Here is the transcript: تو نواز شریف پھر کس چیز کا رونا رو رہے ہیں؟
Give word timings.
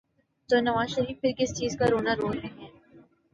تو 0.49 0.55
نواز 0.59 0.89
شریف 0.89 1.21
پھر 1.21 1.31
کس 1.37 1.53
چیز 1.53 1.77
کا 1.77 1.85
رونا 1.89 2.13
رو 2.15 2.33
رہے 2.33 2.47
ہیں؟ 2.57 2.69